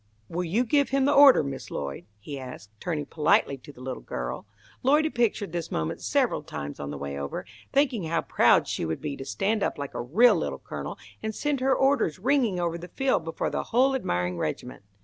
"Will 0.29 0.43
you 0.45 0.63
give 0.63 0.89
him 0.89 1.05
the 1.05 1.13
order, 1.13 1.43
Miss 1.43 1.69
Lloyd?" 1.69 2.05
he 2.19 2.39
asked, 2.39 2.71
turning 2.79 3.05
politely 3.05 3.55
to 3.59 3.71
the 3.71 3.81
little 3.81 4.01
girl. 4.01 4.47
Lloyd 4.81 5.05
had 5.05 5.13
pictured 5.13 5.51
this 5.51 5.69
moment 5.71 6.01
several 6.01 6.41
times 6.41 6.79
on 6.79 6.89
the 6.89 6.97
way 6.97 7.19
over, 7.19 7.45
thinking 7.71 8.05
how 8.05 8.21
proud 8.23 8.67
she 8.67 8.83
would 8.83 8.99
be 8.99 9.15
to 9.15 9.25
stand 9.25 9.61
up 9.61 9.77
like 9.77 9.93
a 9.93 10.01
real 10.01 10.33
Little 10.35 10.57
Colonel 10.57 10.97
and 11.21 11.35
send 11.35 11.59
her 11.59 11.75
orders 11.75 12.17
ringing 12.17 12.59
over 12.59 12.79
the 12.79 12.87
field 12.87 13.23
before 13.23 13.51
the 13.51 13.65
whole 13.65 13.93
admiring 13.93 14.39
regiment. 14.39 14.81